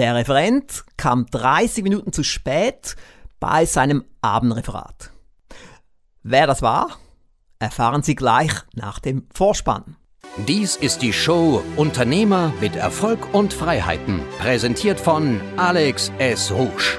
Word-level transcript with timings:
Der 0.00 0.14
Referent 0.14 0.84
kam 0.96 1.26
30 1.26 1.84
Minuten 1.84 2.10
zu 2.10 2.22
spät 2.22 2.96
bei 3.38 3.66
seinem 3.66 4.02
Abendreferat. 4.22 5.12
Wer 6.22 6.46
das 6.46 6.62
war, 6.62 6.96
erfahren 7.58 8.02
Sie 8.02 8.14
gleich 8.14 8.50
nach 8.72 8.98
dem 8.98 9.26
Vorspann. 9.34 9.96
Dies 10.48 10.76
ist 10.76 11.02
die 11.02 11.12
Show 11.12 11.62
Unternehmer 11.76 12.50
mit 12.62 12.76
Erfolg 12.76 13.34
und 13.34 13.52
Freiheiten, 13.52 14.22
präsentiert 14.38 14.98
von 14.98 15.38
Alex 15.58 16.10
S. 16.16 16.50
Rouge. 16.50 16.98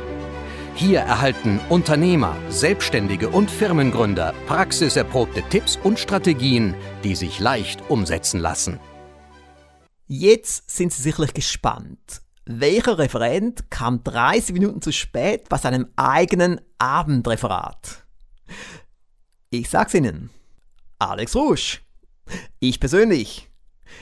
Hier 0.75 0.99
erhalten 0.99 1.59
Unternehmer, 1.69 2.35
Selbstständige 2.49 3.29
und 3.29 3.49
Firmengründer 3.49 4.35
praxiserprobte 4.45 5.41
Tipps 5.49 5.75
und 5.83 5.97
Strategien, 5.97 6.75
die 7.03 7.15
sich 7.15 7.39
leicht 7.39 7.81
umsetzen 7.89 8.39
lassen. 8.39 8.79
Jetzt 10.05 10.69
sind 10.69 10.93
Sie 10.93 11.01
sicherlich 11.01 11.33
gespannt. 11.33 12.21
Welcher 12.45 12.97
Referent 12.97 13.69
kam 13.69 14.03
30 14.03 14.53
Minuten 14.53 14.81
zu 14.81 14.91
spät 14.91 15.47
bei 15.47 15.57
seinem 15.57 15.87
eigenen 15.95 16.59
Abendreferat? 16.79 18.03
Ich 19.51 19.69
sag's 19.69 19.93
Ihnen. 19.93 20.31
Alex 20.97 21.35
Rouge. 21.35 21.79
Ich 22.59 22.79
persönlich. 22.79 23.49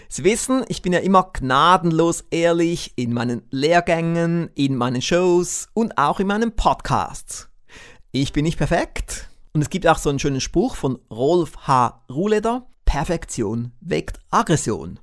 Sie 0.07 0.23
wissen, 0.23 0.63
ich 0.69 0.81
bin 0.81 0.93
ja 0.93 0.99
immer 0.99 1.31
gnadenlos 1.33 2.23
ehrlich 2.31 2.93
in 2.95 3.13
meinen 3.13 3.41
Lehrgängen, 3.51 4.49
in 4.55 4.75
meinen 4.75 5.01
Shows 5.01 5.67
und 5.73 5.97
auch 5.97 6.21
in 6.21 6.27
meinen 6.27 6.55
Podcasts. 6.55 7.49
Ich 8.11 8.31
bin 8.31 8.45
nicht 8.45 8.57
perfekt 8.57 9.29
und 9.51 9.61
es 9.61 9.69
gibt 9.69 9.85
auch 9.85 9.97
so 9.97 10.09
einen 10.09 10.19
schönen 10.19 10.41
Spruch 10.41 10.75
von 10.75 10.99
Rolf 11.11 11.67
H. 11.67 12.05
Ruhleder, 12.09 12.67
Perfektion 12.85 13.73
weckt 13.81 14.19
Aggression. 14.29 14.99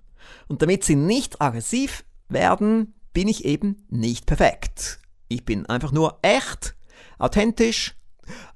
Und 0.49 0.63
damit 0.63 0.85
Sie 0.85 0.97
nicht 0.97 1.41
aggressiv 1.43 2.05
werden, 2.29 2.95
bin 3.17 3.29
ich 3.29 3.47
eben 3.47 3.83
nicht 3.89 4.27
perfekt. 4.27 4.99
Ich 5.29 5.47
bin 5.47 5.65
einfach 5.65 5.91
nur 5.91 6.19
echt, 6.21 6.77
authentisch, 7.19 7.97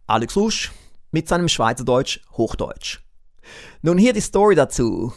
Alex 0.06 0.36
Rusch 0.36 0.70
mit 1.12 1.28
seinem 1.28 1.48
Schweizerdeutsch 1.48 2.20
Hochdeutsch. 2.32 3.00
Nun 3.80 3.96
hier 3.96 4.12
die 4.12 4.20
Story 4.20 4.54
dazu. 4.54 5.14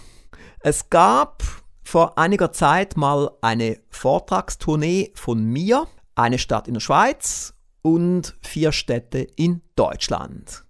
Es 0.61 0.89
gab 0.89 1.43
vor 1.83 2.17
einiger 2.17 2.53
Zeit 2.53 2.95
mal 2.95 3.31
eine 3.41 3.81
Vortragstournee 3.89 5.11
von 5.13 5.43
mir, 5.43 5.87
eine 6.15 6.39
Stadt 6.39 6.69
in 6.69 6.75
der 6.75 6.79
Schweiz 6.79 7.53
und 7.81 8.37
vier 8.39 8.71
Städte 8.71 9.27
in 9.35 9.61
Deutschland. 9.75 10.63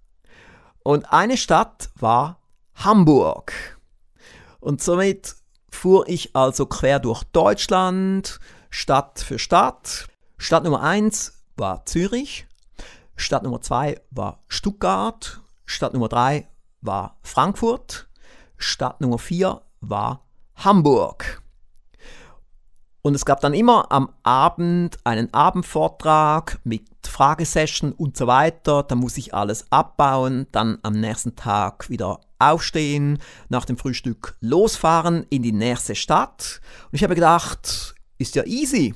Und 0.82 1.14
eine 1.14 1.38
Stadt 1.38 1.92
war 2.00 2.42
Hamburg. 2.74 3.80
Und 4.60 4.82
somit 4.82 5.36
fuhr 5.70 6.08
ich 6.08 6.36
also 6.36 6.66
quer 6.66 7.00
durch 7.00 7.24
Deutschland, 7.26 8.40
Stadt 8.76 9.20
für 9.20 9.38
Stadt. 9.38 10.08
Stadt 10.40 10.64
Nummer 10.64 10.82
1 10.82 11.44
war 11.58 11.86
Zürich, 11.86 12.48
Stadt 13.16 13.44
Nummer 13.44 13.62
2 13.62 14.02
war 14.10 14.44
Stuttgart, 14.48 15.42
Stadt 15.64 15.94
Nummer 15.94 16.10
3 16.10 16.48
war 16.82 17.20
Frankfurt, 17.22 18.10
Stadt 18.58 19.00
Nummer 19.00 19.20
4 19.20 19.62
war 19.82 20.26
Hamburg. 20.56 21.44
Und 23.04 23.14
es 23.14 23.26
gab 23.26 23.42
dann 23.42 23.54
immer 23.54 23.92
am 23.92 24.10
Abend 24.24 24.98
einen 25.04 25.32
Abendvortrag 25.36 26.60
mit 26.64 26.88
Fragesession 27.06 27.92
und 27.92 28.18
so 28.18 28.26
weiter. 28.26 28.82
Da 28.82 28.96
muss 28.96 29.18
ich 29.18 29.36
alles 29.36 29.72
abbauen, 29.72 30.48
dann 30.52 30.80
am 30.82 30.94
nächsten 30.94 31.36
Tag 31.36 31.92
wieder 31.92 32.22
aufstehen, 32.40 33.20
nach 33.50 33.66
dem 33.66 33.78
Frühstück 33.78 34.36
losfahren 34.40 35.28
in 35.30 35.44
die 35.44 35.52
nächste 35.52 35.94
Stadt. 35.94 36.60
Und 36.86 36.96
ich 36.96 37.04
habe 37.04 37.14
gedacht, 37.14 37.94
ist 38.18 38.36
ja 38.36 38.44
easy. 38.46 38.96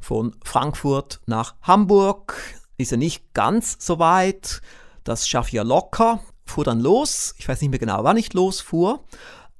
Von 0.00 0.36
Frankfurt 0.44 1.20
nach 1.26 1.54
Hamburg 1.62 2.34
ist 2.78 2.90
ja 2.90 2.96
nicht 2.96 3.34
ganz 3.34 3.76
so 3.78 3.98
weit. 3.98 4.62
Das 5.04 5.28
schaffe 5.28 5.48
ich 5.48 5.54
ja 5.54 5.62
locker. 5.62 6.20
Fuhr 6.46 6.64
dann 6.64 6.80
los. 6.80 7.34
Ich 7.38 7.48
weiß 7.48 7.60
nicht 7.60 7.70
mehr 7.70 7.78
genau, 7.78 8.02
wann 8.04 8.16
ich 8.16 8.32
losfuhr. 8.32 9.04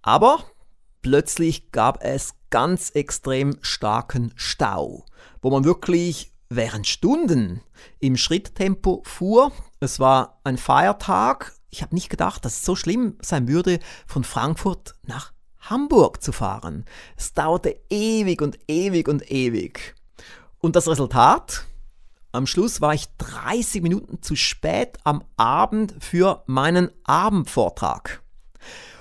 Aber 0.03 0.45
plötzlich 1.03 1.73
gab 1.73 2.03
es 2.03 2.35
ganz 2.51 2.91
extrem 2.91 3.57
starken 3.61 4.33
Stau, 4.35 5.05
wo 5.43 5.51
man 5.51 5.65
wirklich 5.65 6.33
während 6.49 6.87
Stunden 6.87 7.63
im 8.01 8.17
Schritttempo 8.17 9.03
fuhr. 9.05 9.53
Es 9.79 10.01
war 10.01 10.41
ein 10.45 10.59
Feiertag. 10.59 11.55
Ich 11.71 11.83
habe 11.83 11.95
nicht 11.95 12.11
gedacht, 12.11 12.45
dass 12.45 12.57
es 12.57 12.65
so 12.65 12.75
schlimm 12.75 13.17
sein 13.23 13.47
würde, 13.47 13.79
von 14.07 14.25
Frankfurt 14.25 14.97
nach 15.03 15.33
Hamburg 15.61 16.23
zu 16.23 16.33
fahren. 16.33 16.85
Es 17.17 17.35
dauerte 17.35 17.77
ewig 17.91 18.43
und 18.43 18.59
ewig 18.69 19.09
und 19.09 19.31
ewig. 19.31 19.95
Und 20.59 20.77
das 20.77 20.89
Resultat? 20.89 21.67
Am 22.33 22.47
Schluss 22.47 22.81
war 22.81 22.95
ich 22.95 23.07
30 23.19 23.83
Minuten 23.83 24.23
zu 24.23 24.37
spät 24.37 24.99
am 25.05 25.25
Abend 25.37 25.95
für 25.99 26.45
meinen 26.47 26.91
Abendvortrag. 27.05 28.23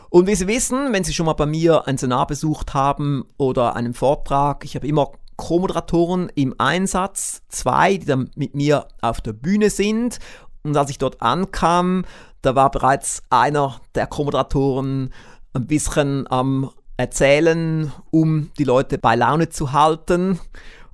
Und 0.09 0.25
wie 0.25 0.34
Sie 0.34 0.47
wissen, 0.47 0.92
wenn 0.92 1.03
Sie 1.03 1.14
schon 1.14 1.28
mal 1.28 1.34
bei 1.34 1.46
mir 1.46 1.88
ein 1.88 1.97
Seminar 1.97 2.25
besucht 2.25 2.74
haben 2.74 3.26
oder 3.38 3.76
einen 3.76 3.94
Vortrag, 3.94 4.66
ich 4.66 4.76
habe 4.76 4.88
immer 4.88 5.12
Co-Moderatoren 5.36 6.30
im 6.34 6.56
Einsatz, 6.58 7.44
zwei, 7.50 7.97
die 7.97 8.06
dann 8.06 8.31
mit 8.36 8.56
mir 8.56 8.88
auf 9.02 9.22
der 9.22 9.34
Bühne 9.34 9.70
sind. 9.70 10.20
Und 10.64 10.76
als 10.76 10.90
ich 10.90 10.97
dort 10.97 11.22
ankam, 11.22 12.06
da 12.41 12.56
war 12.56 12.72
bereits 12.72 13.22
einer 13.30 13.80
der 13.96 14.08
Co-Moderatoren 14.08 15.14
ein 15.54 15.68
bisschen 15.68 16.30
am 16.32 16.72
Erzählen, 16.98 17.92
um 18.12 18.52
die 18.58 18.64
Leute 18.64 18.98
bei 18.98 19.16
Laune 19.16 19.50
zu 19.50 19.72
halten. 19.72 20.40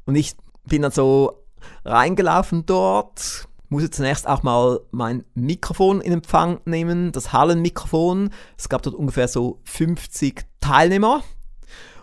Und 0.06 0.16
ich 0.16 0.36
bin 0.66 0.84
dann 0.84 0.92
so 0.92 1.44
reingelaufen 1.84 2.66
dort, 2.66 3.48
musste 3.70 3.90
zunächst 3.90 4.28
auch 4.28 4.44
mal 4.44 4.82
mein 4.92 5.26
Mikrofon 5.34 6.02
in 6.02 6.14
Empfang 6.14 6.60
nehmen, 6.66 7.12
das 7.12 7.34
Hallenmikrofon. 7.34 8.30
Es 8.58 8.70
gab 8.70 8.84
dort 8.84 8.96
ungefähr 8.96 9.28
so 9.28 9.60
50 9.64 10.46
Teilnehmer. 10.62 11.24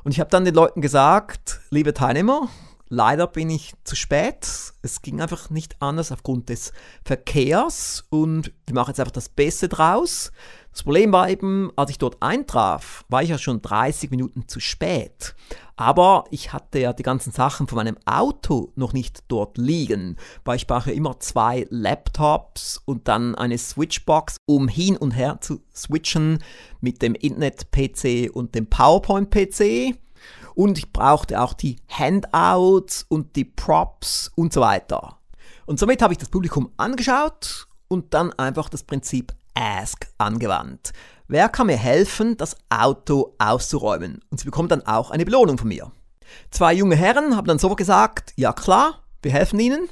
Und 0.05 0.13
ich 0.13 0.21
habe 0.21 0.31
dann 0.31 0.45
den 0.45 0.55
Leuten 0.55 0.81
gesagt, 0.81 1.61
liebe 1.71 1.95
Teilnehmer, 1.95 2.49
leider 2.93 3.27
bin 3.27 3.49
ich 3.49 3.73
zu 3.85 3.97
spät. 3.97 4.47
Es 4.83 5.01
ging 5.01 5.23
einfach 5.23 5.49
nicht 5.49 5.81
anders 5.81 6.13
aufgrund 6.13 6.51
des 6.51 6.75
Verkehrs 7.05 8.05
und 8.11 8.53
wir 8.67 8.75
machen 8.75 8.91
jetzt 8.91 9.01
einfach 9.01 9.13
das 9.13 9.31
Beste 9.31 9.71
draus. 9.71 10.31
Das 10.73 10.83
Problem 10.83 11.11
war 11.11 11.31
eben, 11.31 11.71
als 11.75 11.91
ich 11.91 11.97
dort 11.97 12.23
eintraf, 12.23 13.07
war 13.09 13.23
ich 13.23 13.31
ja 13.31 13.39
schon 13.39 13.63
30 13.63 14.11
Minuten 14.11 14.47
zu 14.47 14.61
spät. 14.61 15.35
Aber 15.75 16.25
ich 16.31 16.53
hatte 16.53 16.81
ja 16.81 16.93
die 16.93 17.03
ganzen 17.03 17.33
Sachen 17.33 17.67
von 17.67 17.77
meinem 17.77 17.97
Auto 18.05 18.73
noch 18.77 18.93
nicht 18.93 19.25
dort 19.29 19.57
liegen, 19.57 20.19
weil 20.45 20.57
ich 20.57 20.67
brauche 20.67 20.93
immer 20.93 21.19
zwei 21.19 21.67
Laptops 21.71 22.83
und 22.85 23.09
dann 23.09 23.35
eine 23.35 23.57
Switchbox, 23.57 24.37
um 24.45 24.69
hin 24.69 24.99
und 24.99 25.13
her 25.13 25.39
zu 25.41 25.63
switchen 25.75 26.45
mit 26.83 27.01
dem 27.01 27.15
Internet-PC 27.15 28.31
und 28.35 28.55
dem 28.55 28.67
PowerPoint-PC. 28.67 29.97
Und 30.55 30.79
ich 30.79 30.93
brauchte 30.93 31.41
auch 31.41 31.55
die 31.55 31.77
Handouts 31.89 33.05
und 33.09 33.37
die 33.37 33.45
Props 33.45 34.31
und 34.35 34.53
so 34.53 34.61
weiter. 34.61 35.19
Und 35.67 35.79
somit 35.79 36.03
habe 36.03 36.13
ich 36.13 36.19
das 36.19 36.29
Publikum 36.29 36.71
angeschaut 36.77 37.67
und 37.89 38.15
dann 38.15 38.33
einfach 38.35 38.69
das 38.69 38.83
Prinzip 38.83 39.33
Ask 39.55 40.07
angewandt. 40.19 40.93
Wer 41.29 41.49
kann 41.49 41.69
mir 41.69 41.77
helfen, 41.77 42.37
das 42.37 42.57
Auto 42.69 43.35
auszuräumen? 43.39 44.21
Und 44.31 44.39
sie 44.39 44.45
bekommt 44.45 44.73
dann 44.73 44.87
auch 44.87 45.11
eine 45.11 45.25
Belohnung 45.25 45.57
von 45.57 45.69
mir. 45.69 45.91
Zwei 46.51 46.75
junge 46.75 46.97
Herren 46.97 47.37
haben 47.37 47.47
dann 47.47 47.59
sofort 47.59 47.79
gesagt, 47.79 48.33
ja 48.37 48.53
klar, 48.53 49.03
wir 49.23 49.33
helfen 49.33 49.61
ihnen. 49.61 49.89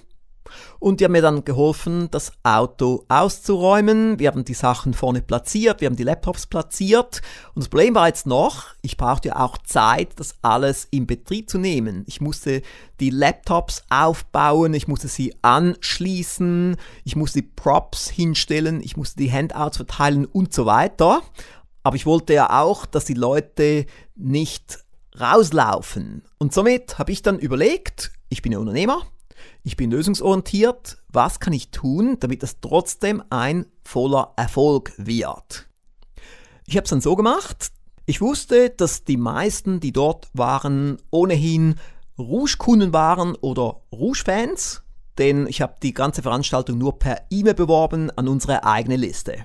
Und 0.78 1.00
die 1.00 1.04
haben 1.04 1.12
mir 1.12 1.22
dann 1.22 1.44
geholfen, 1.44 2.08
das 2.10 2.32
Auto 2.42 3.04
auszuräumen. 3.08 4.18
Wir 4.18 4.28
haben 4.28 4.44
die 4.44 4.54
Sachen 4.54 4.94
vorne 4.94 5.22
platziert, 5.22 5.80
wir 5.80 5.86
haben 5.86 5.96
die 5.96 6.04
Laptops 6.04 6.46
platziert. 6.46 7.22
Und 7.54 7.64
das 7.64 7.68
Problem 7.68 7.94
war 7.94 8.08
jetzt 8.08 8.26
noch, 8.26 8.66
ich 8.82 8.96
brauchte 8.96 9.28
ja 9.28 9.40
auch 9.40 9.58
Zeit, 9.58 10.10
das 10.16 10.34
alles 10.42 10.86
in 10.90 11.06
Betrieb 11.06 11.50
zu 11.50 11.58
nehmen. 11.58 12.04
Ich 12.06 12.20
musste 12.20 12.62
die 13.00 13.10
Laptops 13.10 13.82
aufbauen, 13.90 14.74
ich 14.74 14.88
musste 14.88 15.08
sie 15.08 15.34
anschließen, 15.42 16.76
ich 17.04 17.16
musste 17.16 17.42
die 17.42 17.48
Props 17.48 18.08
hinstellen, 18.08 18.80
ich 18.82 18.96
musste 18.96 19.18
die 19.18 19.32
Handouts 19.32 19.78
verteilen 19.78 20.26
und 20.26 20.52
so 20.52 20.66
weiter. 20.66 21.22
Aber 21.82 21.96
ich 21.96 22.06
wollte 22.06 22.34
ja 22.34 22.60
auch, 22.60 22.86
dass 22.86 23.06
die 23.06 23.14
Leute 23.14 23.86
nicht 24.14 24.84
rauslaufen. 25.18 26.22
Und 26.38 26.52
somit 26.52 26.98
habe 26.98 27.12
ich 27.12 27.22
dann 27.22 27.38
überlegt, 27.38 28.12
ich 28.28 28.42
bin 28.42 28.52
ja 28.52 28.58
Unternehmer, 28.58 29.02
ich 29.62 29.76
bin 29.76 29.90
lösungsorientiert. 29.90 30.98
Was 31.08 31.40
kann 31.40 31.52
ich 31.52 31.70
tun, 31.70 32.16
damit 32.20 32.42
das 32.42 32.60
trotzdem 32.60 33.22
ein 33.30 33.66
voller 33.84 34.32
Erfolg 34.36 34.92
wird? 34.96 35.68
Ich 36.66 36.76
habe 36.76 36.84
es 36.84 36.90
dann 36.90 37.00
so 37.00 37.16
gemacht. 37.16 37.72
Ich 38.06 38.20
wusste, 38.20 38.70
dass 38.70 39.04
die 39.04 39.16
meisten, 39.16 39.80
die 39.80 39.92
dort 39.92 40.28
waren, 40.32 40.98
ohnehin 41.10 41.76
Rouge-Kunden 42.18 42.92
waren 42.92 43.34
oder 43.36 43.82
Rouge-Fans, 43.92 44.82
denn 45.18 45.46
ich 45.46 45.60
habe 45.60 45.74
die 45.82 45.94
ganze 45.94 46.22
Veranstaltung 46.22 46.78
nur 46.78 46.98
per 46.98 47.22
E-Mail 47.30 47.54
beworben 47.54 48.10
an 48.10 48.28
unsere 48.28 48.64
eigene 48.64 48.96
Liste. 48.96 49.44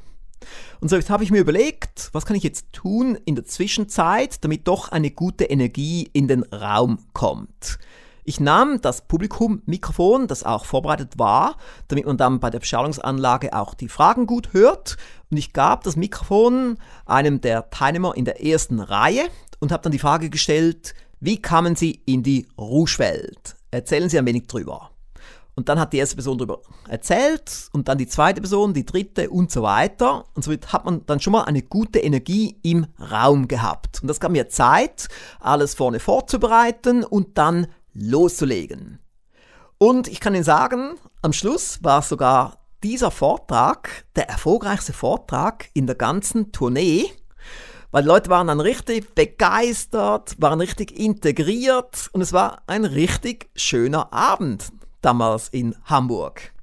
Und 0.79 0.89
so 0.89 0.99
habe 1.09 1.23
ich 1.23 1.31
mir 1.31 1.41
überlegt, 1.41 2.09
was 2.11 2.25
kann 2.25 2.35
ich 2.35 2.43
jetzt 2.43 2.71
tun 2.71 3.17
in 3.25 3.35
der 3.35 3.45
Zwischenzeit, 3.45 4.43
damit 4.43 4.67
doch 4.67 4.89
eine 4.89 5.11
gute 5.11 5.45
Energie 5.45 6.09
in 6.13 6.27
den 6.27 6.43
Raum 6.43 6.99
kommt. 7.13 7.79
Ich 8.27 8.39
nahm 8.39 8.81
das 8.81 9.01
Publikum-Mikrofon, 9.01 10.27
das 10.27 10.43
auch 10.43 10.65
vorbereitet 10.65 11.19
war, 11.19 11.57
damit 11.89 12.07
man 12.07 12.17
dann 12.17 12.39
bei 12.39 12.49
der 12.49 12.57
Beschallungsanlage 12.57 13.53
auch 13.53 13.75
die 13.75 13.87
Fragen 13.87 14.25
gut 14.25 14.51
hört. 14.51 14.97
Und 15.29 15.37
ich 15.37 15.53
gab 15.53 15.83
das 15.83 15.95
Mikrofon 15.95 16.79
einem 17.05 17.39
der 17.39 17.69
Teilnehmer 17.69 18.17
in 18.17 18.25
der 18.25 18.43
ersten 18.43 18.79
Reihe 18.79 19.25
und 19.59 19.71
habe 19.71 19.83
dann 19.83 19.91
die 19.91 19.99
Frage 19.99 20.31
gestellt, 20.31 20.95
wie 21.19 21.39
kamen 21.39 21.75
Sie 21.75 22.01
in 22.05 22.23
die 22.23 22.47
Rouge-Welt? 22.57 23.57
Erzählen 23.69 24.09
Sie 24.09 24.17
ein 24.17 24.25
wenig 24.25 24.47
drüber. 24.47 24.89
Und 25.53 25.69
dann 25.69 25.79
hat 25.79 25.93
die 25.93 25.97
erste 25.97 26.15
Person 26.15 26.39
darüber 26.39 26.61
erzählt 26.89 27.69
und 27.73 27.87
dann 27.87 27.99
die 27.99 28.07
zweite 28.07 28.41
Person, 28.41 28.73
die 28.73 28.87
dritte 28.87 29.29
und 29.29 29.51
so 29.51 29.61
weiter. 29.61 30.25
Und 30.33 30.43
so 30.43 30.51
hat 30.51 30.83
man 30.83 31.05
dann 31.05 31.19
schon 31.19 31.31
mal 31.31 31.43
eine 31.43 31.61
gute 31.61 31.99
Energie 31.99 32.57
im 32.63 32.87
Raum 32.99 33.47
gehabt. 33.47 34.01
Und 34.01 34.07
das 34.07 34.19
gab 34.19 34.31
mir 34.31 34.49
Zeit, 34.49 35.09
alles 35.39 35.75
vorne 35.75 35.99
vorzubereiten 35.99 37.03
und 37.03 37.37
dann 37.37 37.67
loszulegen. 37.95 38.99
Und 39.77 40.07
ich 40.07 40.19
kann 40.19 40.35
Ihnen 40.35 40.43
sagen, 40.43 40.99
am 41.21 41.33
Schluss 41.33 41.83
war 41.83 42.01
sogar 42.01 42.59
dieser 42.83 43.09
Vortrag 43.09 44.05
der 44.15 44.29
erfolgreichste 44.29 44.93
Vortrag 44.93 45.69
in 45.73 45.87
der 45.87 45.95
ganzen 45.95 46.51
Tournee, 46.51 47.09
weil 47.91 48.03
die 48.03 48.09
Leute 48.09 48.29
waren 48.29 48.47
dann 48.47 48.59
richtig 48.59 49.15
begeistert, 49.15 50.35
waren 50.37 50.59
richtig 50.59 50.91
integriert 50.97 52.09
und 52.11 52.21
es 52.21 52.33
war 52.33 52.61
ein 52.67 52.85
richtig 52.85 53.49
schöner 53.55 54.13
Abend 54.13 54.71
damals 55.01 55.49
in 55.49 55.75
Hamburg. 55.85 56.53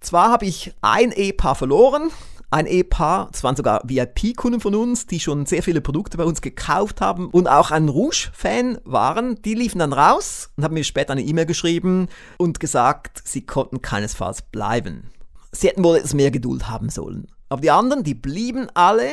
Zwar 0.00 0.30
habe 0.30 0.46
ich 0.46 0.72
ein 0.80 1.12
Ehepaar 1.12 1.54
verloren, 1.54 2.10
ein 2.50 2.66
Ehepaar, 2.66 3.30
es 3.32 3.44
waren 3.44 3.54
sogar 3.54 3.82
VIP-Kunden 3.84 4.60
von 4.60 4.74
uns, 4.74 5.06
die 5.06 5.20
schon 5.20 5.46
sehr 5.46 5.62
viele 5.62 5.80
Produkte 5.80 6.16
bei 6.16 6.24
uns 6.24 6.40
gekauft 6.40 7.00
haben 7.00 7.28
und 7.30 7.46
auch 7.46 7.70
ein 7.70 7.88
Rouge-Fan 7.88 8.80
waren. 8.84 9.40
Die 9.42 9.54
liefen 9.54 9.78
dann 9.78 9.92
raus 9.92 10.50
und 10.56 10.64
haben 10.64 10.74
mir 10.74 10.84
später 10.84 11.12
eine 11.12 11.22
E-Mail 11.22 11.46
geschrieben 11.46 12.08
und 12.38 12.58
gesagt, 12.58 13.22
sie 13.24 13.46
konnten 13.46 13.82
keinesfalls 13.82 14.42
bleiben. 14.42 15.10
Sie 15.52 15.68
hätten 15.68 15.84
wohl 15.84 15.96
etwas 15.96 16.14
mehr 16.14 16.32
Geduld 16.32 16.68
haben 16.68 16.88
sollen. 16.90 17.28
Aber 17.48 17.60
die 17.60 17.70
anderen, 17.70 18.02
die 18.02 18.14
blieben 18.14 18.68
alle 18.74 19.12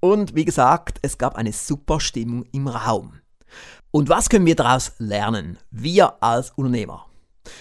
und 0.00 0.34
wie 0.34 0.44
gesagt, 0.46 0.98
es 1.02 1.18
gab 1.18 1.36
eine 1.36 1.52
super 1.52 2.00
Stimmung 2.00 2.46
im 2.52 2.68
Raum. 2.68 3.20
Und 3.90 4.08
was 4.08 4.28
können 4.28 4.46
wir 4.46 4.56
daraus 4.56 4.92
lernen? 4.98 5.58
Wir 5.70 6.22
als 6.22 6.52
Unternehmer. 6.52 7.06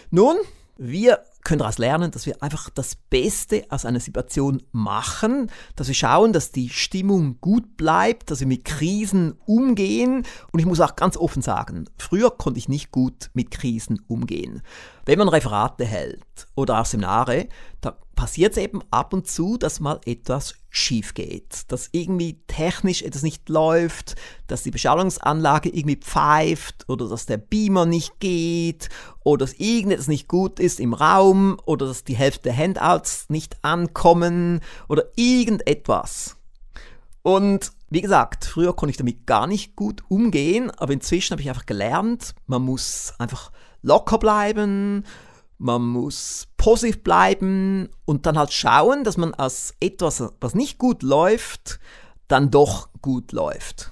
Nun, 0.09 0.38
wir 0.77 1.24
können 1.48 1.60
daraus 1.60 1.78
lernen, 1.78 2.12
dass 2.12 2.26
wir 2.26 2.44
einfach 2.44 2.70
das 2.70 2.98
Beste 3.10 3.64
aus 3.70 3.86
einer 3.86 4.02
Situation 4.02 4.62
machen, 4.74 5.50
dass 5.78 5.88
wir 5.88 5.96
schauen, 5.96 6.34
dass 6.34 6.52
die 6.52 6.68
Stimmung 6.68 7.38
gut 7.40 7.78
bleibt, 7.78 8.30
dass 8.30 8.42
wir 8.42 8.48
mit 8.48 8.66
Krisen 8.66 9.34
umgehen. 9.46 10.26
Und 10.52 10.60
ich 10.60 10.66
muss 10.66 10.82
auch 10.82 10.98
ganz 10.98 11.16
offen 11.16 11.42
sagen, 11.42 11.86
früher 11.98 12.32
konnte 12.32 12.60
ich 12.60 12.68
nicht 12.68 12.92
gut 12.92 13.30
mit 13.34 13.50
Krisen 13.50 14.02
umgehen. 14.10 14.62
Wenn 15.06 15.20
man 15.20 15.30
Referate 15.30 15.86
hält 15.86 16.48
oder 16.54 16.82
auch 16.82 16.86
Seminare, 16.86 17.48
da 17.80 17.98
passiert 18.18 18.52
es 18.52 18.58
eben 18.58 18.81
ab 18.92 19.14
und 19.14 19.28
zu, 19.28 19.58
dass 19.58 19.80
mal 19.80 20.02
etwas 20.06 20.56
schief 20.69 21.14
geht, 21.14 21.72
dass 21.72 21.90
irgendwie 21.94 22.42
technisch 22.48 23.04
etwas 23.04 23.22
nicht 23.22 23.48
läuft, 23.48 24.16
dass 24.48 24.64
die 24.64 24.72
Beschallungsanlage 24.72 25.69
irgendwie 25.69 25.96
pfeift 25.96 26.84
oder 26.90 27.08
dass 27.08 27.28
der 27.28 27.38
Beamer 27.38 27.86
nicht 27.86 28.19
geht 28.19 28.90
oder 29.24 29.46
dass 29.46 29.54
irgendetwas 29.54 30.08
nicht 30.08 30.28
gut 30.28 30.60
ist 30.60 30.80
im 30.80 30.94
Raum 30.94 31.58
oder 31.66 31.86
dass 31.86 32.04
die 32.04 32.18
Hälfte 32.18 32.50
der 32.50 32.58
Handouts 32.58 33.30
nicht 33.30 33.64
ankommen 33.64 34.62
oder 34.90 35.06
irgendetwas. 35.16 36.36
Und 37.22 37.72
wie 37.90 38.02
gesagt, 38.02 38.46
früher 38.46 38.75
konnte 38.75 38.92
ich 38.92 38.98
damit 38.98 39.28
gar 39.28 39.48
nicht 39.48 39.75
gut 39.75 40.04
umgehen, 40.10 40.72
aber 40.72 40.92
inzwischen 40.92 41.34
habe 41.34 41.42
ich 41.42 41.50
einfach 41.50 41.68
gelernt, 41.68 42.34
man 42.48 42.63
muss 42.63 43.13
einfach 43.20 43.52
locker 43.84 44.18
bleiben, 44.18 45.06
man 45.57 45.81
muss 45.81 46.48
positiv 46.57 47.04
bleiben 47.04 47.89
und 48.06 48.25
dann 48.25 48.38
halt 48.38 48.54
schauen, 48.54 49.04
dass 49.04 49.18
man 49.18 49.33
aus 49.33 49.74
etwas, 49.80 50.24
was 50.39 50.56
nicht 50.56 50.77
gut 50.77 51.04
läuft, 51.04 51.80
dann 52.27 52.51
doch 52.51 52.89
gut 53.01 53.31
läuft. 53.31 53.92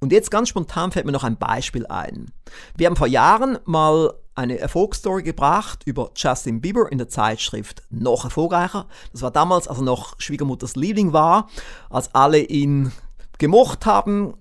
Und 0.00 0.12
jetzt 0.12 0.30
ganz 0.30 0.50
spontan 0.50 0.92
fällt 0.92 1.06
mir 1.06 1.12
noch 1.12 1.24
ein 1.24 1.38
Beispiel 1.38 1.86
ein. 1.86 2.30
Wir 2.76 2.86
haben 2.86 2.96
vor 2.96 3.06
Jahren 3.06 3.58
mal 3.64 4.12
eine 4.34 4.58
Erfolgsstory 4.58 5.22
gebracht 5.22 5.82
über 5.86 6.10
Justin 6.14 6.60
Bieber 6.60 6.92
in 6.92 6.98
der 6.98 7.08
Zeitschrift 7.08 7.82
Noch 7.88 8.24
erfolgreicher. 8.24 8.86
Das 9.12 9.22
war 9.22 9.30
damals, 9.30 9.66
als 9.66 9.78
er 9.78 9.84
noch 9.84 10.20
Schwiegermutters 10.20 10.76
Liebling 10.76 11.14
war, 11.14 11.48
als 11.88 12.14
alle 12.14 12.40
ihn 12.40 12.92
gemocht 13.38 13.86
haben 13.86 14.34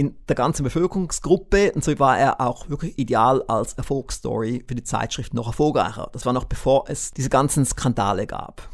in 0.00 0.16
der 0.30 0.34
ganzen 0.34 0.62
Bevölkerungsgruppe 0.62 1.72
und 1.72 1.84
so 1.84 1.98
war 1.98 2.18
er 2.18 2.40
auch 2.40 2.70
wirklich 2.70 2.98
ideal 2.98 3.42
als 3.48 3.74
Erfolgsstory 3.74 4.64
für 4.66 4.74
die 4.74 4.82
Zeitschrift 4.82 5.34
noch 5.34 5.46
erfolgreicher. 5.46 6.08
Das 6.14 6.24
war 6.24 6.32
noch 6.32 6.44
bevor 6.44 6.84
es 6.88 7.10
diese 7.10 7.28
ganzen 7.28 7.66
Skandale 7.66 8.26
gab. 8.26 8.66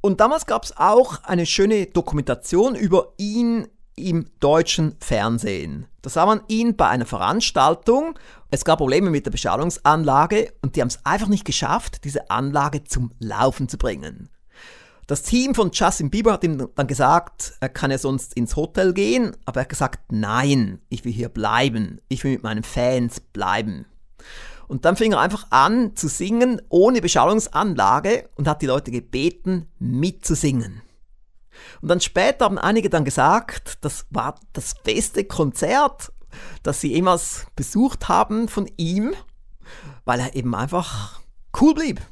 Und 0.00 0.18
damals 0.18 0.46
gab 0.46 0.64
es 0.64 0.76
auch 0.76 1.22
eine 1.22 1.46
schöne 1.46 1.86
Dokumentation 1.86 2.74
über 2.74 3.12
ihn 3.16 3.68
im 3.94 4.26
deutschen 4.40 4.96
Fernsehen. 4.98 5.86
Da 6.02 6.10
sah 6.10 6.26
man 6.26 6.40
ihn 6.48 6.74
bei 6.74 6.88
einer 6.88 7.06
Veranstaltung. 7.06 8.18
Es 8.50 8.64
gab 8.64 8.78
Probleme 8.78 9.10
mit 9.10 9.24
der 9.24 9.30
Beschallungsanlage 9.30 10.52
und 10.62 10.74
die 10.74 10.80
haben 10.80 10.88
es 10.88 10.98
einfach 11.06 11.28
nicht 11.28 11.44
geschafft, 11.44 12.02
diese 12.02 12.28
Anlage 12.28 12.82
zum 12.82 13.12
Laufen 13.20 13.68
zu 13.68 13.78
bringen. 13.78 14.30
Das 15.08 15.22
Team 15.22 15.54
von 15.54 15.70
Justin 15.72 16.10
Bieber 16.10 16.34
hat 16.34 16.44
ihm 16.44 16.68
dann 16.74 16.86
gesagt, 16.86 17.54
er 17.60 17.70
kann 17.70 17.90
ja 17.90 17.96
sonst 17.96 18.34
ins 18.34 18.56
Hotel 18.56 18.92
gehen, 18.92 19.34
aber 19.46 19.60
er 19.60 19.62
hat 19.62 19.70
gesagt, 19.70 20.12
nein, 20.12 20.82
ich 20.90 21.02
will 21.06 21.12
hier 21.12 21.30
bleiben, 21.30 22.02
ich 22.08 22.24
will 22.24 22.32
mit 22.32 22.42
meinen 22.42 22.62
Fans 22.62 23.18
bleiben. 23.18 23.86
Und 24.66 24.84
dann 24.84 24.96
fing 24.96 25.12
er 25.12 25.20
einfach 25.20 25.46
an 25.48 25.96
zu 25.96 26.08
singen 26.08 26.60
ohne 26.68 27.00
Beschallungsanlage 27.00 28.28
und 28.36 28.46
hat 28.46 28.60
die 28.60 28.66
Leute 28.66 28.90
gebeten, 28.90 29.66
mitzusingen. 29.78 30.82
Und 31.80 31.88
dann 31.88 32.02
später 32.02 32.44
haben 32.44 32.58
einige 32.58 32.90
dann 32.90 33.06
gesagt, 33.06 33.78
das 33.80 34.04
war 34.10 34.38
das 34.52 34.74
beste 34.74 35.24
Konzert, 35.24 36.12
das 36.62 36.82
sie 36.82 36.92
jemals 36.92 37.46
besucht 37.56 38.10
haben 38.10 38.46
von 38.46 38.70
ihm, 38.76 39.14
weil 40.04 40.20
er 40.20 40.36
eben 40.36 40.54
einfach 40.54 41.22
cool 41.58 41.72
blieb. 41.72 42.02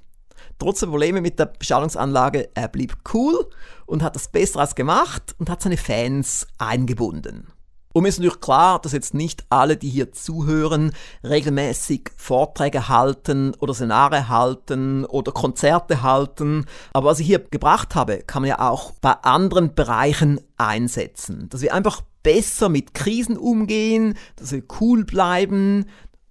Trotz 0.58 0.80
der 0.80 0.86
Probleme 0.86 1.20
mit 1.20 1.38
der 1.38 1.46
Beschallungsanlage, 1.46 2.48
er 2.54 2.68
blieb 2.68 2.96
cool 3.12 3.48
und 3.84 4.02
hat 4.02 4.16
das 4.16 4.28
Beste 4.28 4.66
gemacht 4.74 5.34
und 5.38 5.50
hat 5.50 5.62
seine 5.62 5.76
Fans 5.76 6.46
eingebunden. 6.58 7.48
Und 7.96 8.02
mir 8.02 8.10
ist 8.10 8.18
natürlich 8.18 8.40
klar, 8.40 8.78
dass 8.78 8.92
jetzt 8.92 9.14
nicht 9.14 9.46
alle, 9.48 9.78
die 9.78 9.88
hier 9.88 10.12
zuhören, 10.12 10.92
regelmäßig 11.24 12.10
Vorträge 12.18 12.90
halten 12.90 13.54
oder 13.58 13.72
Seminare 13.72 14.28
halten 14.28 15.06
oder 15.06 15.32
Konzerte 15.32 16.02
halten. 16.02 16.66
Aber 16.92 17.08
was 17.08 17.20
ich 17.20 17.26
hier 17.26 17.38
gebracht 17.38 17.94
habe, 17.94 18.18
kann 18.18 18.42
man 18.42 18.50
ja 18.50 18.70
auch 18.70 18.92
bei 19.00 19.12
anderen 19.12 19.74
Bereichen 19.74 20.42
einsetzen. 20.58 21.48
Dass 21.48 21.62
wir 21.62 21.72
einfach 21.72 22.02
besser 22.22 22.68
mit 22.68 22.92
Krisen 22.92 23.38
umgehen, 23.38 24.12
dass 24.36 24.52
wir 24.52 24.62
cool 24.78 25.06
bleiben, 25.06 25.86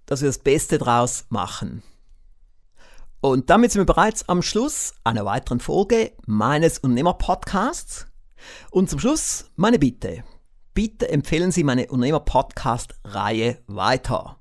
dass 0.05 0.22
wir 0.22 0.29
das 0.29 0.38
Beste 0.38 0.77
draus 0.77 1.25
machen. 1.29 1.82
Und 3.25 3.50
damit 3.50 3.72
sind 3.72 3.82
wir 3.82 3.88
bereits 3.88 4.29
am 4.29 4.44
Schluss 4.44 4.94
einer 5.03 5.25
weiteren 5.25 5.60
Folge 5.60 6.12
meines 6.27 6.77
Unternehmer-Podcasts. 6.77 8.05
Und 8.70 8.88
zum 8.88 9.00
Schluss 9.00 9.50
meine 9.55 9.79
Bitte. 9.79 10.24
Bitte 10.75 11.10
empfehlen 11.10 11.51
Sie 11.51 11.63
meine 11.63 11.88
Unternehmer-Podcast-Reihe 11.88 13.63
weiter. 13.65 14.38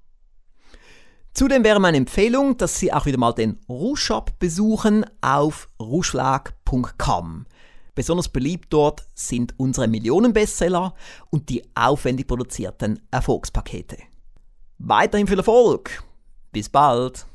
Zudem 1.36 1.64
wäre 1.64 1.80
meine 1.80 1.98
Empfehlung, 1.98 2.56
dass 2.56 2.78
Sie 2.78 2.94
auch 2.94 3.04
wieder 3.04 3.18
mal 3.18 3.32
den 3.32 3.58
Rushop 3.68 4.38
besuchen 4.38 5.04
auf 5.20 5.68
ruschlag.com. 5.78 7.44
Besonders 7.96 8.28
beliebt 8.28 8.66
dort 8.68 9.06
sind 9.14 9.58
unsere 9.58 9.88
Millionen-Bestseller 9.88 10.94
und 11.30 11.48
die 11.48 11.62
aufwendig 11.74 12.28
produzierten 12.28 13.00
Erfolgspakete. 13.10 13.96
Weiterhin 14.78 15.26
viel 15.26 15.38
Erfolg! 15.38 16.04
Bis 16.52 16.68
bald! 16.68 17.26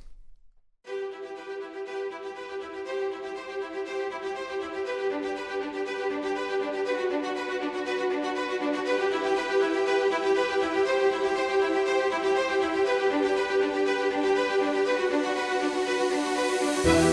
thank 16.84 17.11